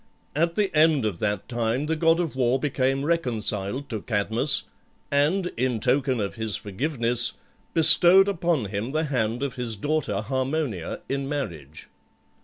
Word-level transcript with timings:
At 0.35 0.55
the 0.55 0.75
end 0.75 1.05
of 1.05 1.19
that 1.19 1.47
time 1.47 1.85
the 1.85 1.95
god 1.95 2.19
of 2.19 2.35
war 2.35 2.57
became 2.59 3.05
reconciled 3.05 3.87
to 3.89 4.01
Cadmus, 4.01 4.63
and, 5.11 5.51
in 5.55 5.79
token 5.79 6.19
of 6.19 6.33
his 6.37 6.55
forgiveness, 6.55 7.33
bestowed 7.75 8.27
upon 8.27 8.65
him 8.65 8.93
the 8.93 9.03
hand 9.03 9.43
of 9.43 9.57
his 9.57 9.75
daughter 9.75 10.21
Harmonia 10.21 11.01
in 11.07 11.29
marriage. 11.29 11.87